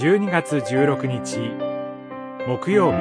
[0.00, 1.40] 12月16日
[2.48, 2.96] 木曜日。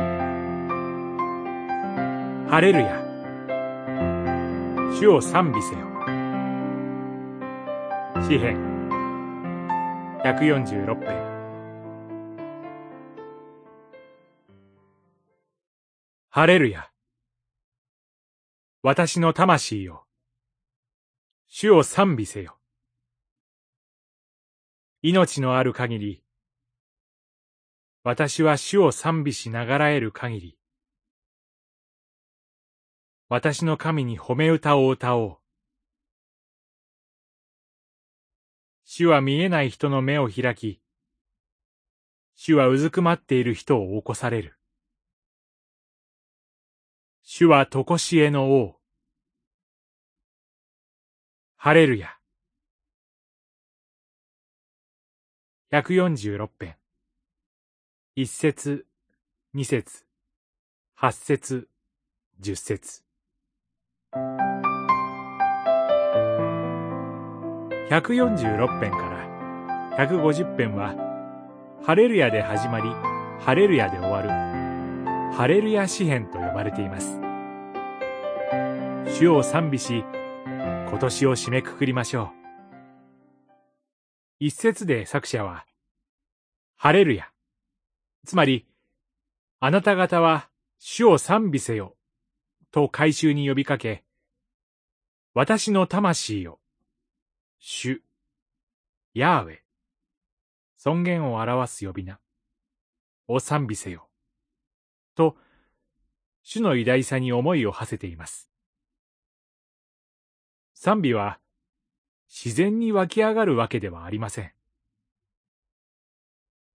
[2.50, 3.02] ハレルヤ。
[5.00, 5.88] 主を賛美せよ。
[8.28, 8.58] 詩編
[10.26, 11.16] 146編。
[16.30, 16.92] ハレルヤ。
[18.84, 20.04] 私の魂よ
[21.48, 22.58] 主を賛美せよ。
[25.02, 26.24] 命のある限り、
[28.12, 30.58] 私は主を賛美しながらえる限り、
[33.28, 35.38] 私の神に褒め歌を歌おう。
[38.84, 40.82] 主は見えない人の目を開き、
[42.36, 44.58] 主はうずくまっている人を起こされる。
[47.22, 48.80] 主はとこしえの王。
[51.58, 52.18] ハレルヤ。
[55.72, 56.80] 146編。
[58.22, 58.86] 一節、
[59.54, 60.04] 二節、
[60.94, 61.70] 八節、
[62.42, 63.02] 十節。
[67.90, 70.96] 146編から150編は、
[71.82, 72.90] ハレルヤで始まり、
[73.40, 74.28] ハレルヤで終わる、
[75.34, 77.22] ハレルヤ詩編と呼ばれています。
[79.18, 80.04] 主を賛美し、
[80.46, 82.30] 今年を締めくくりましょう。
[84.42, 85.66] 一節で作者は、
[86.76, 87.32] ハレルヤ。
[88.26, 88.66] つまり、
[89.60, 91.96] あなた方は主を賛美せよ、
[92.72, 94.04] と回収に呼びかけ、
[95.34, 96.60] 私の魂よ、
[97.60, 98.02] 主、
[99.14, 99.58] ヤーウェ、
[100.78, 102.20] 尊厳を表す呼び名、
[103.28, 104.10] を賛美せよ、
[105.16, 105.36] と、
[106.42, 108.50] 主の偉大さに思いを馳せています。
[110.74, 111.40] 賛美は、
[112.30, 114.59] 自然に湧き上がるわけではありません。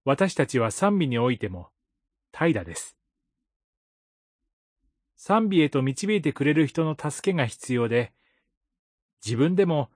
[0.05, 1.71] 私たちは賛美においても
[2.31, 2.97] 怠惰です。
[5.17, 8.13] 賛美へと導いてくれる人の助けが必要で、
[9.25, 9.91] 自分でも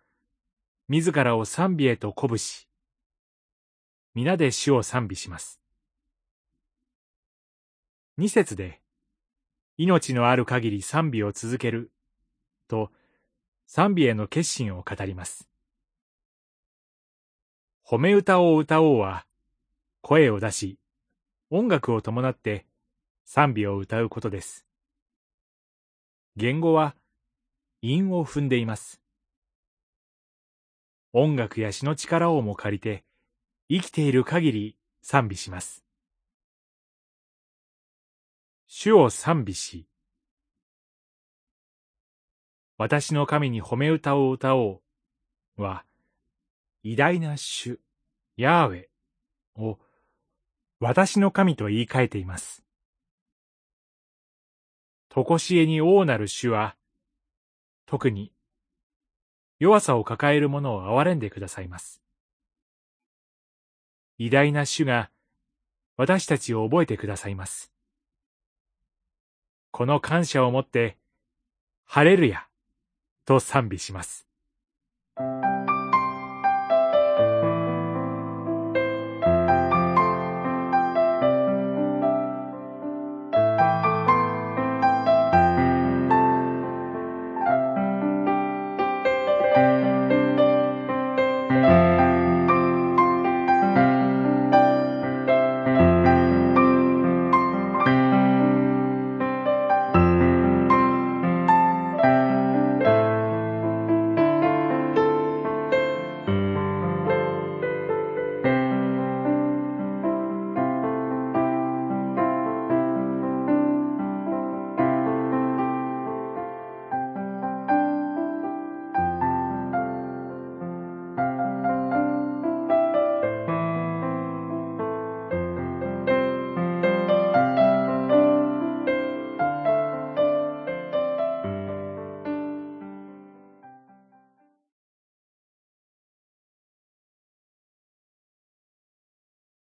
[0.88, 2.66] 自らを賛美へと鼓舞し、
[4.14, 5.60] 皆で主を賛美します。
[8.16, 8.80] 二節で、
[9.76, 11.92] 命のある限り賛美を続ける、
[12.66, 12.90] と
[13.66, 15.48] 賛美への決心を語ります。
[17.86, 19.27] 褒め歌を歌おうは、
[20.00, 20.78] 声を出し、
[21.50, 22.66] 音楽を伴って
[23.24, 24.66] 賛美を歌うことです。
[26.36, 26.94] 言語は
[27.82, 29.00] 韻を踏んでいます。
[31.12, 33.04] 音楽や詩の力をも借りて、
[33.70, 35.84] 生きている限り賛美します。
[38.66, 39.86] 主を賛美し、
[42.76, 44.80] 私の神に褒め歌を歌お
[45.56, 45.84] うは、
[46.82, 47.80] 偉大な主、
[48.36, 49.78] ヤーウェを
[50.80, 52.62] 私の神と言い換えています。
[55.08, 56.76] とこしえに王なる主は、
[57.86, 58.32] 特に
[59.58, 62.00] 弱さを抱える者を憐れんでくださいます。
[64.18, 65.10] 偉大な主が
[65.96, 67.72] 私たちを覚えてくださいます。
[69.72, 70.96] この感謝をもって、
[71.86, 72.46] ハレルヤ
[73.24, 74.27] と賛美します。